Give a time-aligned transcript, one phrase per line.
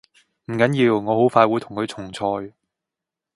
[0.45, 2.53] 唔緊要，我好快會同佢重賽